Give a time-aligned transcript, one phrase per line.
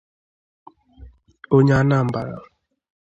[1.55, 2.31] onye Anambra